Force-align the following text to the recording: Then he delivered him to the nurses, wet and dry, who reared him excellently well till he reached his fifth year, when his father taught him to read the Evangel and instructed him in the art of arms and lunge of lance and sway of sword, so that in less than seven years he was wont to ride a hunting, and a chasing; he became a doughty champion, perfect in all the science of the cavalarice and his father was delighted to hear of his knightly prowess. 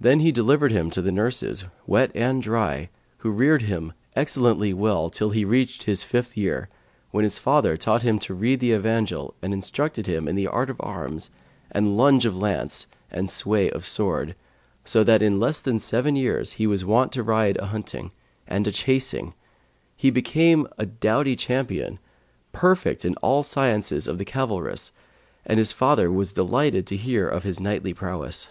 Then 0.00 0.18
he 0.18 0.32
delivered 0.32 0.72
him 0.72 0.90
to 0.90 1.00
the 1.00 1.12
nurses, 1.12 1.66
wet 1.86 2.10
and 2.12 2.42
dry, 2.42 2.88
who 3.18 3.30
reared 3.30 3.62
him 3.62 3.92
excellently 4.16 4.74
well 4.74 5.10
till 5.10 5.30
he 5.30 5.44
reached 5.44 5.84
his 5.84 6.02
fifth 6.02 6.36
year, 6.36 6.68
when 7.12 7.22
his 7.22 7.38
father 7.38 7.76
taught 7.76 8.02
him 8.02 8.18
to 8.18 8.34
read 8.34 8.58
the 8.58 8.72
Evangel 8.72 9.32
and 9.40 9.52
instructed 9.54 10.08
him 10.08 10.26
in 10.26 10.34
the 10.34 10.48
art 10.48 10.70
of 10.70 10.80
arms 10.80 11.30
and 11.70 11.96
lunge 11.96 12.26
of 12.26 12.36
lance 12.36 12.88
and 13.12 13.30
sway 13.30 13.70
of 13.70 13.86
sword, 13.86 14.34
so 14.84 15.04
that 15.04 15.22
in 15.22 15.38
less 15.38 15.60
than 15.60 15.78
seven 15.78 16.16
years 16.16 16.54
he 16.54 16.66
was 16.66 16.84
wont 16.84 17.12
to 17.12 17.22
ride 17.22 17.56
a 17.58 17.66
hunting, 17.66 18.10
and 18.48 18.66
a 18.66 18.72
chasing; 18.72 19.34
he 19.94 20.10
became 20.10 20.66
a 20.78 20.84
doughty 20.84 21.36
champion, 21.36 22.00
perfect 22.50 23.04
in 23.04 23.14
all 23.18 23.42
the 23.42 23.48
science 23.48 23.92
of 24.08 24.18
the 24.18 24.24
cavalarice 24.24 24.90
and 25.46 25.58
his 25.58 25.70
father 25.70 26.10
was 26.10 26.32
delighted 26.32 26.88
to 26.88 26.96
hear 26.96 27.28
of 27.28 27.44
his 27.44 27.60
knightly 27.60 27.94
prowess. 27.94 28.48